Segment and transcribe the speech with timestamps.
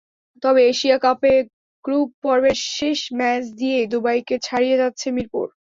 [0.43, 1.33] তবে এশিয়া কাপে
[1.85, 5.45] গ্রুপপর্বের শেষ ম্যাচ দিয়েই দুবাইকে ছাড়িয়ে যাচ্ছে মিরপুর।